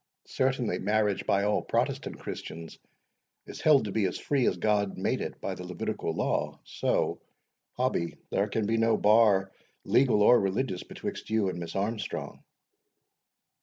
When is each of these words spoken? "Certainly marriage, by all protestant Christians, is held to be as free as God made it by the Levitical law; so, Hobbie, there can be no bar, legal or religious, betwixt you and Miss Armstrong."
"Certainly 0.25 0.79
marriage, 0.79 1.27
by 1.27 1.43
all 1.43 1.61
protestant 1.61 2.17
Christians, 2.17 2.79
is 3.45 3.61
held 3.61 3.85
to 3.85 3.91
be 3.91 4.05
as 4.07 4.17
free 4.17 4.47
as 4.47 4.57
God 4.57 4.97
made 4.97 5.21
it 5.21 5.39
by 5.39 5.53
the 5.53 5.63
Levitical 5.63 6.11
law; 6.11 6.59
so, 6.63 7.21
Hobbie, 7.77 8.17
there 8.31 8.47
can 8.47 8.65
be 8.65 8.77
no 8.77 8.97
bar, 8.97 9.51
legal 9.85 10.23
or 10.23 10.39
religious, 10.39 10.81
betwixt 10.81 11.29
you 11.29 11.49
and 11.49 11.59
Miss 11.59 11.75
Armstrong." 11.75 12.43